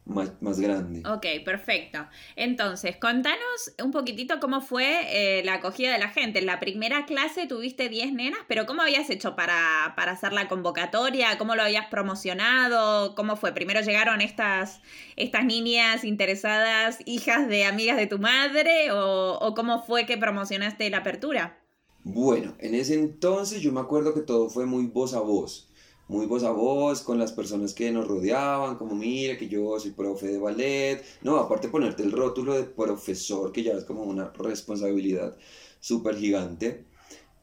[0.06, 1.08] más, grande.
[1.08, 2.00] Ok, perfecto.
[2.36, 6.40] Entonces, contanos un poquitito cómo fue eh, la acogida de la gente.
[6.40, 10.48] En la primera clase tuviste 10 nenas, pero ¿cómo habías hecho para, para, hacer la
[10.48, 11.38] convocatoria?
[11.38, 13.14] ¿Cómo lo habías promocionado?
[13.14, 13.52] ¿Cómo fue?
[13.52, 14.82] ¿Primero llegaron estas,
[15.16, 18.92] estas niñas interesadas, hijas de amigas de tu madre?
[18.92, 21.67] ¿O, o cómo fue que promocionaste la apertura?
[22.10, 25.68] Bueno, en ese entonces yo me acuerdo que todo fue muy voz a voz,
[26.08, 29.92] muy voz a voz con las personas que nos rodeaban, como mira que yo soy
[29.92, 34.32] profe de ballet, no, aparte ponerte el rótulo de profesor, que ya es como una
[34.38, 35.36] responsabilidad
[35.82, 36.86] súper gigante,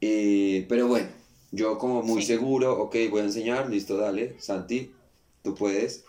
[0.01, 1.09] eh, pero bueno,
[1.53, 4.93] yo como muy seguro, ok, voy a enseñar, listo, dale, Santi,
[5.43, 6.05] tú puedes.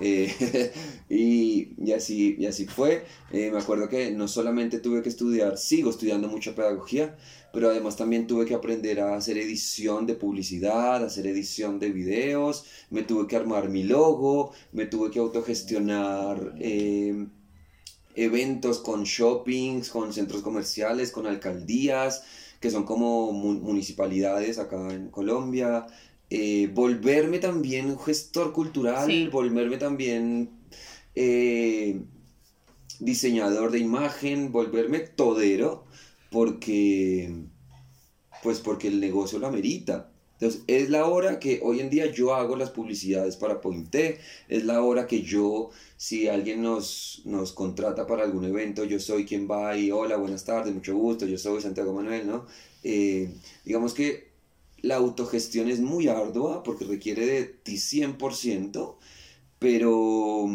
[0.00, 0.72] Eh,
[1.08, 3.04] y, así, y así fue.
[3.32, 7.16] Eh, me acuerdo que no solamente tuve que estudiar, sigo estudiando mucha pedagogía,
[7.52, 12.64] pero además también tuve que aprender a hacer edición de publicidad, hacer edición de videos,
[12.90, 17.26] me tuve que armar mi logo, me tuve que autogestionar eh,
[18.14, 22.24] eventos con shoppings, con centros comerciales, con alcaldías,
[22.60, 25.86] que son como municipalidades acá en Colombia.
[26.28, 30.50] Eh, volverme también un gestor cultural, volverme también
[31.14, 32.00] eh,
[32.98, 35.84] diseñador de imagen, volverme todero,
[36.30, 37.32] porque,
[38.42, 40.10] pues porque el negocio lo amerita.
[40.38, 44.64] Entonces, es la hora que hoy en día yo hago las publicidades para Pointe, es
[44.64, 49.48] la hora que yo, si alguien nos, nos contrata para algún evento, yo soy quien
[49.50, 52.44] va y hola, buenas tardes, mucho gusto, yo soy Santiago Manuel, ¿no?
[52.84, 53.32] Eh,
[53.64, 54.25] digamos que
[54.86, 58.96] la autogestión es muy ardua porque requiere de ti 100%,
[59.58, 60.46] pero,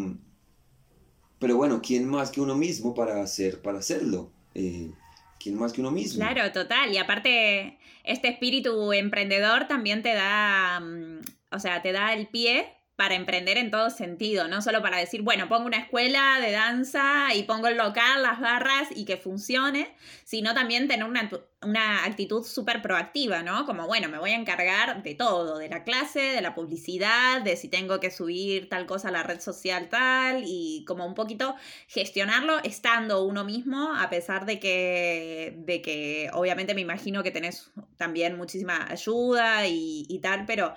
[1.38, 4.32] pero bueno, ¿quién más que uno mismo para, hacer, para hacerlo?
[4.56, 4.92] Eh,
[5.40, 6.24] ¿Quién más que uno mismo?
[6.24, 6.94] Claro, total.
[6.94, 11.20] Y aparte, este espíritu emprendedor también te da, mm,
[11.52, 15.24] o sea, te da el pie para emprender en todo sentido, no solo para decir,
[15.24, 19.96] bueno, pongo una escuela de danza y pongo el local, las barras y que funcione,
[20.24, 21.28] sino también tener una,
[21.64, 23.66] una actitud súper proactiva, ¿no?
[23.66, 27.56] Como, bueno, me voy a encargar de todo, de la clase, de la publicidad, de
[27.56, 31.56] si tengo que subir tal cosa a la red social tal, y como un poquito
[31.88, 37.72] gestionarlo estando uno mismo, a pesar de que, de que obviamente me imagino que tenés
[37.98, 40.76] también muchísima ayuda y, y tal, pero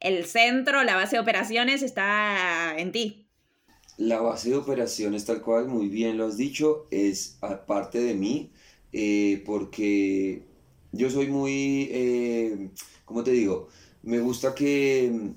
[0.00, 3.26] el centro, la base de operaciones está en ti.
[3.96, 8.52] La base de operaciones, tal cual, muy bien lo has dicho, es aparte de mí,
[8.92, 10.42] eh, porque
[10.92, 12.70] yo soy muy, eh,
[13.04, 13.68] ¿cómo te digo?
[14.02, 15.32] Me gusta que,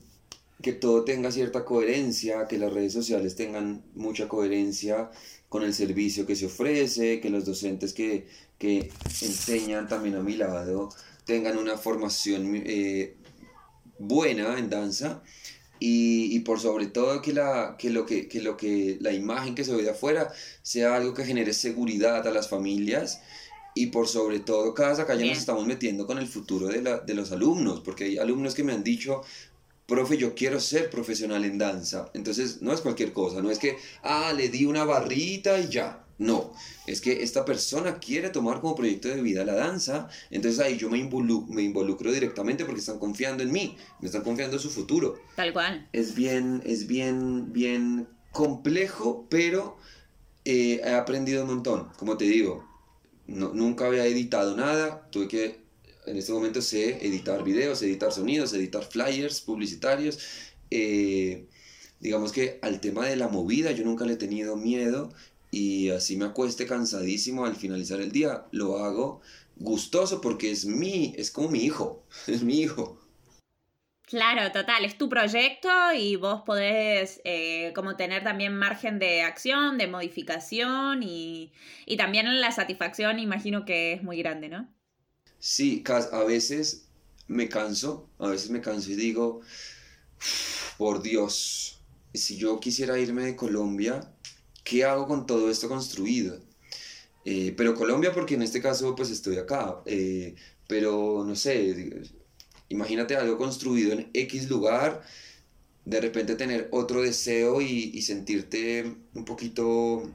[0.62, 5.10] que todo tenga cierta coherencia, que las redes sociales tengan mucha coherencia
[5.50, 10.36] con el servicio que se ofrece, que los docentes que, que enseñan también a mi
[10.38, 10.90] lado
[11.26, 13.16] tengan una formación eh,
[14.02, 15.22] buena en danza
[15.80, 19.76] y, por sobre todo que, la, que, lo que, lo que la imagen que se
[19.76, 23.22] ve de afuera sea algo que genere seguridad a las familias
[23.74, 27.14] y por sobre todo cada ya nos estamos metiendo con el futuro de, la, de
[27.16, 29.24] los alumnos porque hay alumnos que me han dicho
[29.92, 32.10] profe, yo quiero ser profesional en danza.
[32.14, 36.06] Entonces, no es cualquier cosa, no es que, ah, le di una barrita y ya.
[36.22, 36.54] No,
[36.86, 40.88] es que esta persona quiere tomar como proyecto de vida la danza, entonces ahí yo
[40.88, 44.70] me involucro, me involucro directamente porque están confiando en mí, me están confiando en su
[44.70, 45.20] futuro.
[45.36, 45.90] Tal cual.
[45.94, 49.80] Es bien, es bien, bien complejo, pero
[50.46, 52.70] eh, he aprendido un montón, como te digo.
[53.26, 55.62] No, nunca había editado nada, tuve que,
[56.06, 60.20] en este momento sé editar videos, editar sonidos, editar flyers publicitarios.
[60.70, 61.48] Eh,
[62.00, 65.12] digamos que al tema de la movida yo nunca le he tenido miedo
[65.52, 69.22] y así me acueste cansadísimo al finalizar el día, lo hago
[69.58, 72.98] gustoso porque es mi, es como mi hijo, es mi hijo.
[74.04, 79.78] Claro, total, es tu proyecto y vos podés eh, como tener también margen de acción,
[79.78, 81.54] de modificación y,
[81.86, 84.68] y también la satisfacción imagino que es muy grande, ¿no?
[85.40, 86.90] Sí, a veces
[87.28, 89.42] me canso, a veces me canso y digo,
[90.78, 91.82] por Dios,
[92.14, 94.14] si yo quisiera irme de Colombia,
[94.72, 96.40] ¿qué hago con todo esto construido?
[97.26, 100.34] Eh, pero Colombia porque en este caso pues estoy acá, eh,
[100.66, 102.02] pero no sé,
[102.70, 105.04] imagínate algo construido en X lugar,
[105.84, 110.10] de repente tener otro deseo y, sentirte un poquito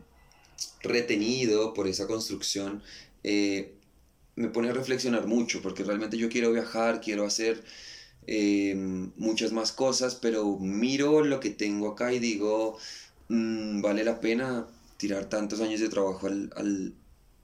[0.80, 2.82] retenido por esa construcción,
[3.24, 3.74] eh,
[4.36, 7.62] me pone a reflexionar mucho, porque realmente yo quiero viajar, quiero hacer
[9.16, 12.76] muchas más cosas, pero miro lo que tengo acá y digo,
[13.28, 16.94] Mm, vale la pena tirar tantos años de trabajo al,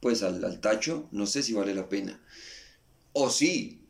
[0.01, 2.21] pues al, tacho, no sé si vale la pena.
[3.13, 3.83] O sí,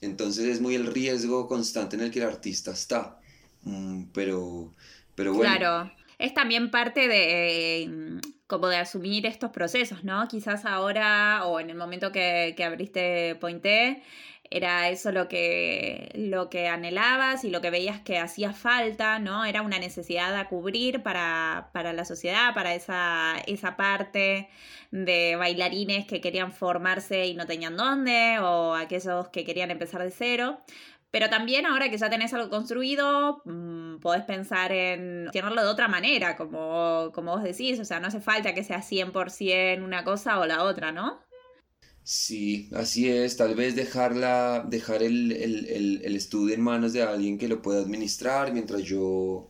[0.00, 3.20] entonces es muy el riesgo constante en el que el artista está.
[3.62, 4.74] Mm, pero,
[5.14, 5.56] pero bueno.
[5.56, 10.28] Claro, es también parte de mm, como de asumir estos procesos, ¿no?
[10.28, 14.02] Quizás ahora o en el momento que, que abriste Pointe,
[14.50, 19.44] era eso lo que, lo que anhelabas y lo que veías que hacía falta, ¿no?
[19.44, 24.48] Era una necesidad a cubrir para, para la sociedad, para esa, esa parte
[24.90, 30.10] de bailarines que querían formarse y no tenían dónde, o aquellos que querían empezar de
[30.10, 30.58] cero.
[31.10, 35.88] Pero también ahora que ya tenés algo construido, mm, podés pensar en tenerlo de otra
[35.88, 40.38] manera, como, como vos decís, o sea, no hace falta que sea 100% una cosa
[40.40, 41.25] o la otra, ¿no?
[42.06, 43.36] Sí, así es.
[43.36, 45.32] Tal vez dejarla, dejar el,
[46.04, 49.48] estudio en manos de alguien que lo pueda administrar mientras yo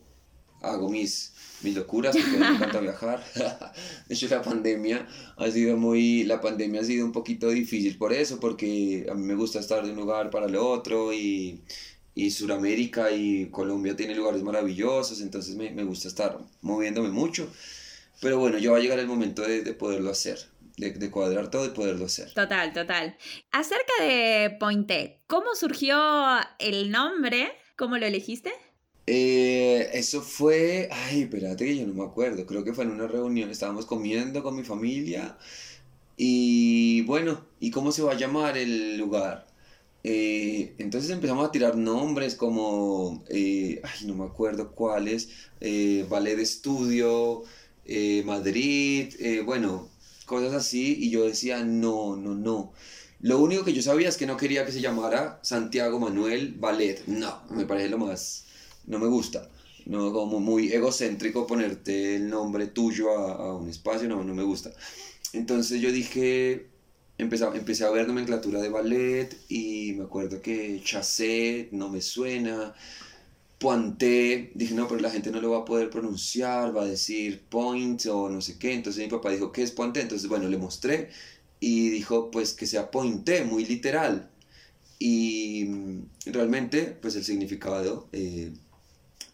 [0.63, 3.23] hago mis, mis locuras, porque me encanta viajar.
[4.07, 8.11] De hecho, la pandemia ha sido muy, la pandemia ha sido un poquito difícil por
[8.11, 11.61] eso, porque a mí me gusta estar de un lugar para el otro y,
[12.15, 17.51] y Sudamérica y Colombia tiene lugares maravillosos, entonces me, gusta estar moviéndome mucho.
[18.19, 20.39] Pero bueno, ya va a llegar el momento de, de poderlo hacer
[20.77, 22.31] de, cuadrar todo y poderlo hacer.
[22.33, 23.17] Total, total.
[23.51, 25.97] Acerca de Pointe, ¿cómo surgió
[26.59, 27.51] el nombre?
[27.75, 28.51] ¿Cómo lo elegiste?
[29.07, 33.07] Eh, eso fue, ay, espérate que yo no me acuerdo, creo que fue en una
[33.07, 35.37] reunión, estábamos comiendo con mi familia
[36.17, 39.47] y bueno, ¿y cómo se va a llamar el lugar?
[40.03, 45.29] Eh, entonces empezamos a tirar nombres como, eh, ay, no me acuerdo cuáles,
[46.09, 47.43] Ballet de Estudio,
[48.25, 49.13] Madrid,
[49.45, 49.89] bueno,
[50.27, 52.73] cosas así, y yo decía, no, no, no.
[53.21, 57.03] Lo único que yo sabía es que no quería que se llamara Santiago Manuel Ballet.
[57.07, 58.45] No, me parece lo más...
[58.85, 59.49] No me gusta.
[59.85, 64.43] No, como muy egocéntrico ponerte el nombre tuyo a, a un espacio, no, no me
[64.43, 64.71] gusta.
[65.33, 66.67] Entonces yo dije,
[67.17, 72.75] empecé, empecé a ver nomenclatura de ballet y me acuerdo que chassé no me suena,
[73.59, 77.43] pointé, dije no, pero la gente no lo va a poder pronunciar, va a decir
[77.49, 80.01] point o no sé qué, entonces mi papá dijo, ¿qué es pointé?
[80.01, 81.09] Entonces bueno, le mostré
[81.59, 84.29] y dijo pues que sea pointé, muy literal.
[84.99, 85.67] Y
[86.25, 88.51] realmente pues el significado eh,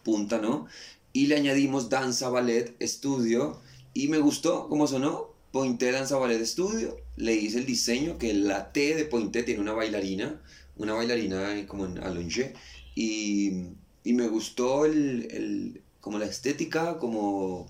[0.04, 0.68] punta, ¿no?
[1.14, 3.62] Y le añadimos danza, ballet, estudio
[3.94, 8.74] y me gustó cómo sonó, Pointé Danza Ballet Studio, le hice el diseño, que la
[8.74, 10.42] T de Pointé tiene una bailarina,
[10.78, 12.56] una bailarina como en allongé,
[12.96, 13.68] y,
[14.04, 17.68] y me gustó el, el, como la estética, como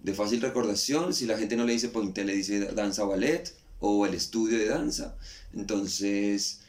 [0.00, 4.06] de fácil recordación, si la gente no le dice Pointé, le dice danza ballet o
[4.06, 5.16] el estudio de danza,
[5.52, 6.60] entonces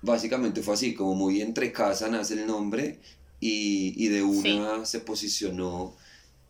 [0.00, 3.00] básicamente fue así, como muy entre casa nace el nombre
[3.40, 5.96] y, y de una se posicionó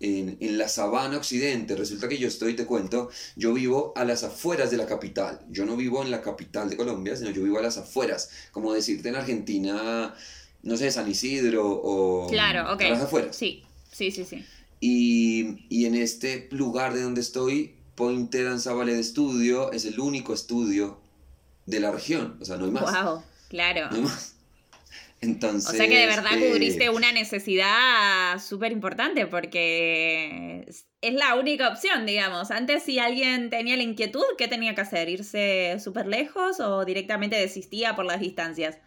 [0.02, 1.76] en, la sabana occidente.
[1.76, 5.40] Resulta que yo estoy, te cuento, yo vivo a las afueras de la capital.
[5.50, 8.30] Yo no vivo en la capital de Colombia, sino yo vivo a las afueras.
[8.50, 10.14] Como decirte en Argentina,
[10.62, 12.88] no sé, San Isidro o claro, okay.
[12.88, 13.36] a las afueras.
[13.36, 14.44] Sí, sí, sí, sí.
[14.80, 20.34] Y, y en este lugar de donde estoy, Pointe Danza Ballet Estudio es el único
[20.34, 21.00] estudio
[21.66, 22.36] de la región.
[22.40, 23.04] O sea, no hay más.
[23.04, 23.88] Wow, claro.
[23.90, 24.36] No hay más.
[25.20, 30.66] Entonces, o sea que de verdad eh, cubriste una necesidad súper importante porque
[31.00, 32.50] es la única opción, digamos.
[32.50, 35.08] Antes si alguien tenía la inquietud, ¿qué tenía que hacer?
[35.08, 38.78] ¿Irse súper lejos o directamente desistía por las distancias?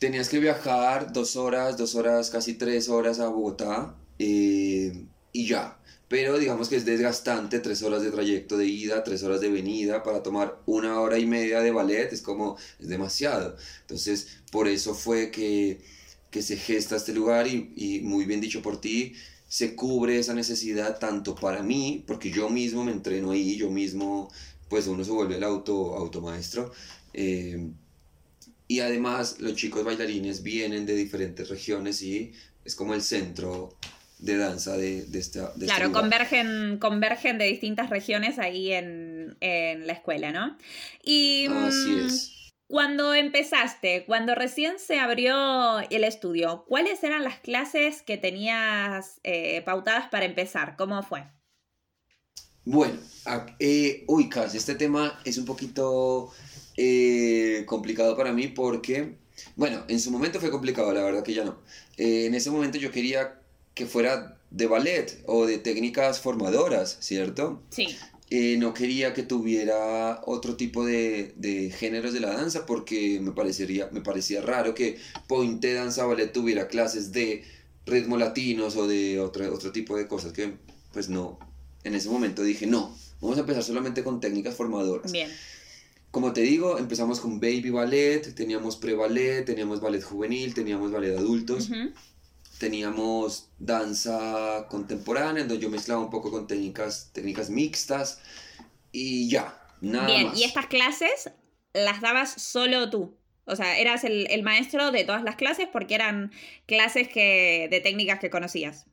[0.00, 5.78] Tenías que viajar dos horas, dos horas, casi tres horas a Bogotá eh, y ya.
[6.08, 10.02] Pero digamos que es desgastante, tres horas de trayecto de ida, tres horas de venida,
[10.02, 13.56] para tomar una hora y media de ballet, es como, es demasiado.
[13.82, 15.82] Entonces, por eso fue que,
[16.30, 19.12] que se gesta este lugar y, y, muy bien dicho por ti,
[19.48, 24.32] se cubre esa necesidad tanto para mí, porque yo mismo me entreno ahí, yo mismo,
[24.70, 26.72] pues uno se vuelve el auto, automaestro.
[27.12, 27.70] Eh,
[28.70, 32.32] y además los chicos bailarines vienen de diferentes regiones y
[32.64, 33.76] es como el centro
[34.20, 35.52] de danza de, de esta...
[35.56, 40.56] De claro, este convergen, convergen de distintas regiones ahí en, en la escuela, ¿no?
[41.02, 42.52] Y, Así es.
[42.68, 49.62] Cuando empezaste, cuando recién se abrió el estudio, ¿cuáles eran las clases que tenías eh,
[49.62, 50.76] pautadas para empezar?
[50.76, 51.24] ¿Cómo fue?
[52.64, 53.00] Bueno,
[53.58, 56.30] eh, uy, casi este tema es un poquito
[56.82, 59.16] eh, complicado para mí porque,
[59.54, 61.58] bueno, en su momento fue complicado, la verdad que ya no.
[61.98, 63.38] Eh, en ese momento yo quería
[63.74, 67.62] que fuera de ballet o de técnicas formadoras, ¿cierto?
[67.68, 67.94] Sí.
[68.30, 73.32] Eh, no quería que tuviera otro tipo de, de, géneros de la danza porque me,
[73.32, 74.96] parecería, me parecía raro que
[75.28, 77.44] Pointe Danza Ballet tuviera clases de
[77.84, 80.54] ritmo latinos o de otro, otro tipo de cosas que
[80.92, 81.38] pues no,
[81.84, 85.12] en ese momento dije no, vamos a empezar solamente con técnicas formadoras.
[85.12, 85.28] Bien.
[86.10, 91.70] Como te digo, empezamos con baby ballet, teníamos pre-ballet, teníamos ballet juvenil, teníamos ballet adultos.
[91.70, 91.92] Uh -huh
[92.60, 98.20] teníamos danza contemporánea, donde yo mezclaba un poco con técnicas, técnicas mixtas
[98.92, 100.38] y ya, nada Bien, más.
[100.38, 101.30] ¿y estas clases
[101.72, 103.16] las dabas solo tú?
[103.46, 106.30] O sea, eras el, el, maestro de todas las clases porque eran
[106.66, 108.86] clases que, de técnicas que conocías.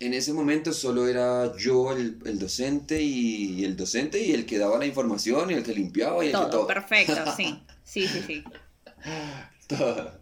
[0.00, 4.46] En ese momento solo era yo el, el docente y, y, el docente y el
[4.46, 6.66] que daba la información y el que limpiaba y el todo, que todo.
[6.66, 7.58] perfecto, sí.
[7.84, 8.44] Sí, sí, sí.
[9.66, 10.12] todo.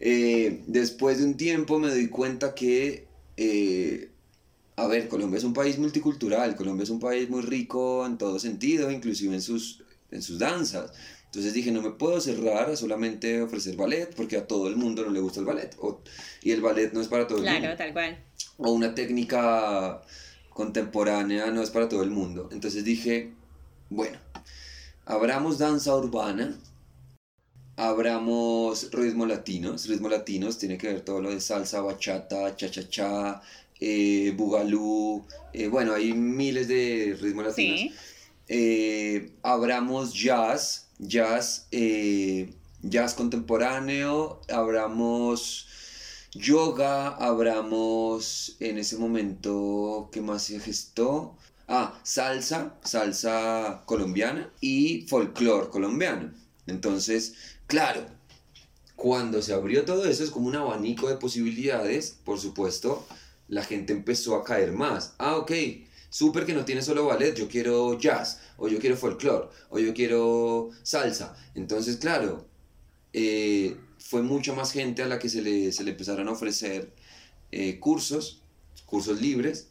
[0.00, 4.10] Eh, después de un tiempo me doy cuenta que, eh,
[4.76, 8.38] a ver, Colombia es un país multicultural, Colombia es un país muy rico en todo
[8.38, 10.92] sentido, inclusive en sus, en sus danzas.
[11.26, 15.04] Entonces dije, no me puedo cerrar a solamente ofrecer ballet, porque a todo el mundo
[15.04, 15.76] no le gusta el ballet.
[15.78, 16.00] O,
[16.42, 17.76] y el ballet no es para todo claro, el mundo.
[17.76, 18.24] Claro, tal cual.
[18.56, 20.02] O una técnica
[20.50, 22.48] contemporánea no es para todo el mundo.
[22.50, 23.32] Entonces dije,
[23.90, 24.18] bueno,
[25.06, 26.58] abramos danza urbana,
[27.76, 29.86] abramos ritmos latinos.
[29.86, 33.40] Ritmos latinos tiene que ver todo lo de salsa, bachata, cha-cha-cha,
[33.78, 35.24] eh, bugalú.
[35.52, 37.80] Eh, bueno, hay miles de ritmos latinos.
[37.80, 37.92] Sí.
[38.52, 45.68] Eh, abramos jazz, jazz, eh, jazz contemporáneo, abramos
[46.32, 51.36] yoga, abramos en ese momento, ¿qué más se gestó?
[51.68, 56.32] Ah, salsa, salsa colombiana y folclore colombiano.
[56.66, 57.34] Entonces,
[57.68, 58.04] claro,
[58.96, 63.06] cuando se abrió todo eso es como un abanico de posibilidades, por supuesto,
[63.46, 65.14] la gente empezó a caer más.
[65.18, 65.52] Ah, ok,
[66.10, 69.94] súper que no tiene solo ballet, yo quiero jazz, o yo quiero folclore, o yo
[69.94, 71.34] quiero salsa.
[71.54, 72.46] Entonces, claro,
[73.14, 76.92] eh, fue mucha más gente a la que se le, se le empezaron a ofrecer
[77.52, 78.42] eh, cursos,
[78.84, 79.68] cursos libres,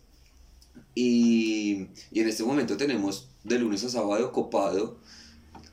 [0.95, 4.97] y, y, en este momento tenemos de lunes a sábado copado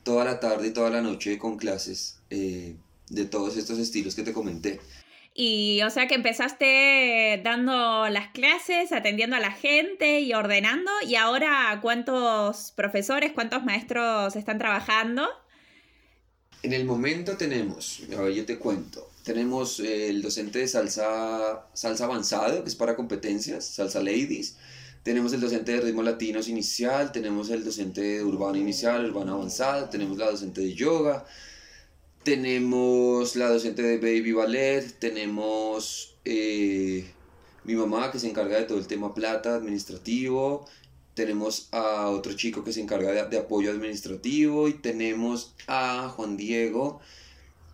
[0.03, 2.75] toda la tarde y toda la noche con clases eh,
[3.09, 4.79] de todos estos estilos que te comenté.
[5.39, 10.89] Y o sea que empezaste dando las clases, atendiendo a la gente y ordenando.
[11.07, 15.27] ¿Y ahora cuántos profesores, cuántos maestros están trabajando?
[16.63, 22.69] En el momento tenemos, yo te cuento, tenemos el docente de salsa, salsa avanzado, que
[22.69, 24.57] es para competencias, salsa ladies.
[25.03, 29.87] Tenemos el docente de ritmos latinos inicial, tenemos el docente de urbano inicial, urbano avanzado,
[29.87, 31.25] tenemos la docente de yoga,
[32.27, 37.09] tenemos la docente de baby ballet, tenemos eh,
[37.63, 40.67] mi mamá que se encarga de todo el tema plata administrativo,
[41.13, 46.99] tenemos a otro chico que se encarga de, apoyo administrativo y tenemos a Juan Diego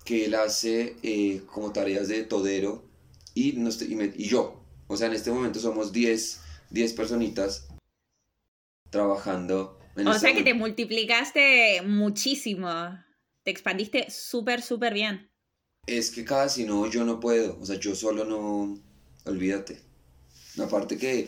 [0.05, 2.83] que él hace eh, como tareas de todero
[3.33, 4.61] y, y, yo.
[4.85, 7.69] O sea, en este momento somos 10 10 personitas
[8.91, 9.79] trabajando.
[9.95, 13.02] En o sea que te multiplicaste muchísimo.
[13.43, 15.29] Te expandiste súper, súper bien.
[15.85, 17.59] Es que casi no, yo no puedo.
[17.59, 18.79] O sea, yo solo no.
[19.25, 19.79] Olvídate.
[20.59, 21.27] Aparte que.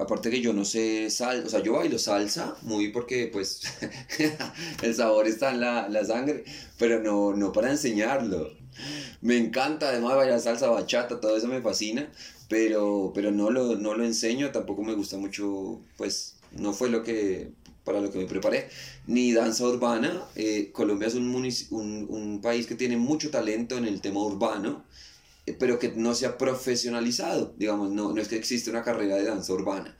[0.00, 3.62] Aparte que yo no sé sal, o sea, yo bailo salsa muy porque pues
[4.82, 6.44] el sabor está en la, la, sangre,
[6.78, 8.52] pero no, no para enseñarlo.
[9.22, 12.12] Me encanta además bailar salsa, bachata, todo eso me fascina,
[12.48, 17.02] pero, pero no, lo, no lo enseño, tampoco me gusta mucho, pues no fue lo
[17.02, 17.52] que
[17.88, 18.68] para lo que me preparé,
[19.06, 20.22] ni danza urbana.
[20.36, 21.34] Eh, Colombia es un,
[21.70, 24.84] un, un, país que tiene mucho talento en el tema urbano,
[25.46, 29.16] eh, pero que no se ha profesionalizado, digamos, no, no es que existe una carrera
[29.16, 29.96] de danza urbana.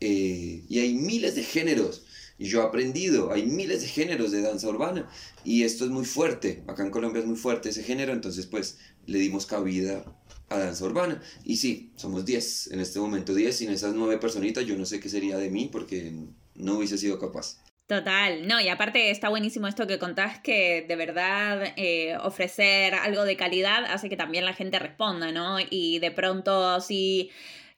[0.00, 2.02] Eh, y hay miles de géneros,
[2.40, 5.08] yo he aprendido, hay miles de géneros de danza urbana,
[5.44, 8.78] y esto es muy fuerte, acá en Colombia es muy fuerte ese género, entonces pues
[9.06, 10.04] le dimos cabida
[10.48, 11.22] a danza urbana.
[11.44, 14.98] Y sí, somos 10, en este momento 10, sin esas 9 personitas yo no sé
[14.98, 16.12] qué sería de mí porque
[16.58, 17.58] no hubiese sido capaz.
[17.88, 23.24] Total, no, y aparte está buenísimo esto que contás que de verdad eh, ofrecer algo
[23.24, 25.56] de calidad hace que también la gente responda, ¿no?
[25.70, 27.30] Y de pronto si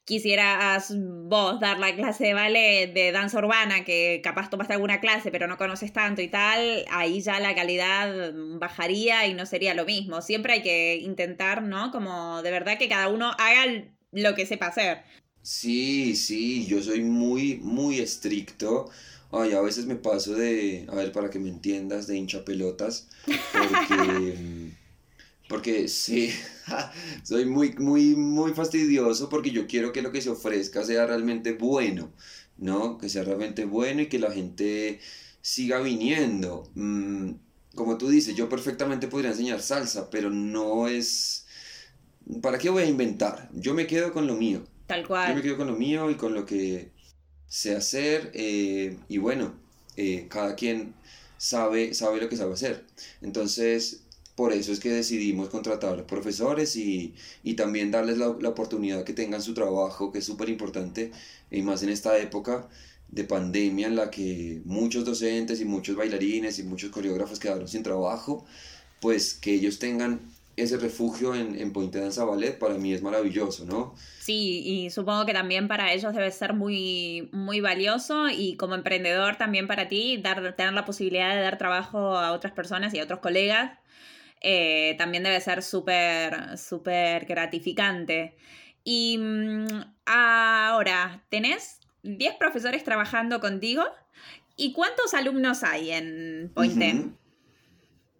[0.04, 5.30] quisieras vos dar la clase de ballet de danza urbana, que capaz tomaste alguna clase
[5.30, 9.84] pero no conoces tanto y tal, ahí ya la calidad bajaría y no sería lo
[9.84, 10.22] mismo.
[10.22, 11.92] Siempre hay que intentar, ¿no?
[11.92, 15.04] Como de verdad que cada uno haga lo que sepa hacer.
[15.42, 18.90] Sí, sí, yo soy muy, muy estricto.
[19.32, 23.08] Ay, a veces me paso de, a ver, para que me entiendas, de hincha pelotas,
[23.52, 24.72] porque...
[25.48, 26.30] Porque sí,
[27.24, 31.52] soy muy, muy, muy fastidioso porque yo quiero que lo que se ofrezca sea realmente
[31.54, 32.12] bueno,
[32.56, 32.98] ¿no?
[32.98, 35.00] Que sea realmente bueno y que la gente
[35.42, 36.70] siga viniendo.
[36.74, 37.32] Mm,
[37.74, 41.46] como tú dices, yo perfectamente podría enseñar salsa, pero no es...
[42.42, 43.50] ¿Para qué voy a inventar?
[43.52, 44.64] Yo me quedo con lo mío.
[44.90, 45.28] Tal cual.
[45.28, 46.90] Yo me quedo con lo mío y con lo que
[47.46, 49.54] sé hacer eh, y bueno,
[49.96, 50.94] eh, cada quien
[51.38, 52.84] sabe, sabe lo que sabe hacer.
[53.22, 54.02] Entonces,
[54.34, 57.14] por eso es que decidimos contratar profesores y,
[57.44, 61.12] y también darles la, la, oportunidad que tengan su trabajo, que es súper importante,
[61.52, 62.68] y más en esta época
[63.10, 67.84] de pandemia en la que muchos docentes y muchos bailarines y muchos coreógrafos quedaron sin
[67.84, 68.44] trabajo,
[69.00, 70.18] pues que ellos tengan
[70.62, 73.94] ese refugio en, en Pointe Danza Ballet para mí es maravilloso, ¿no?
[74.18, 79.36] Sí, y supongo que también para ellos debe ser muy, muy valioso y como emprendedor
[79.36, 83.04] también para ti dar, tener la posibilidad de dar trabajo a otras personas y a
[83.04, 83.78] otros colegas
[84.40, 88.34] eh, también debe ser súper, súper gratificante.
[88.84, 89.66] Y mm,
[90.06, 93.84] ahora, ¿tenés 10 profesores trabajando contigo?
[94.56, 97.06] ¿Y cuántos alumnos hay en Pointe?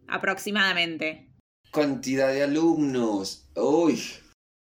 [0.09, 1.30] Aproximadamente.
[1.73, 3.45] Cantidad de alumnos.
[3.55, 4.01] Uy,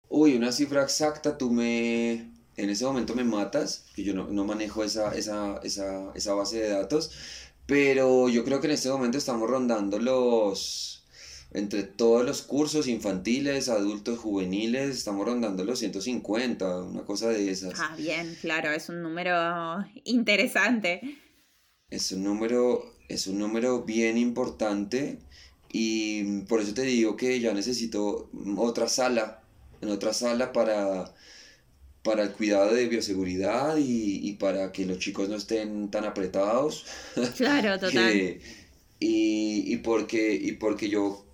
[0.08, 2.30] uy, una cifra exacta, tú me...
[2.56, 6.60] En ese momento me matas, que yo no, no manejo esa, esa, esa, esa base
[6.60, 7.10] de datos,
[7.66, 10.92] pero yo creo que en este momento estamos rondando los
[11.54, 17.78] entre todos los cursos infantiles, adultos, juveniles, estamos rondando los 150, una cosa de esas.
[17.78, 21.00] Ah, bien, claro, es un número interesante.
[21.90, 25.18] Es un número, es un número bien importante
[25.72, 29.42] y por eso te digo que ya necesito otra sala,
[29.80, 31.14] en otra sala para,
[32.02, 36.84] para el cuidado de bioseguridad y, para que los chicos no estén tan apretados.
[37.36, 38.14] Claro, total.
[38.14, 41.24] y, y, porque, y porque yo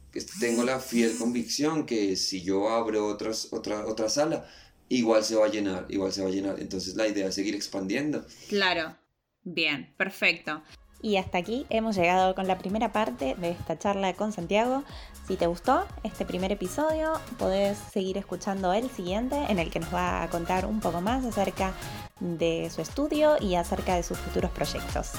[0.40, 4.48] tengo la fiel convicción que si yo abro otras, otra, otra sala,
[4.88, 6.60] igual se va a llenar, igual se va a llenar.
[6.60, 8.24] Entonces la idea es seguir expandiendo.
[8.48, 8.96] Claro,
[9.42, 10.62] bien, perfecto.
[11.00, 14.82] Y hasta aquí hemos llegado con la primera parte de esta charla con Santiago.
[15.26, 19.94] Si te gustó este primer episodio, podés seguir escuchando el siguiente en el que nos
[19.94, 21.72] va a contar un poco más acerca
[22.18, 25.12] de su estudio y acerca de sus futuros proyectos.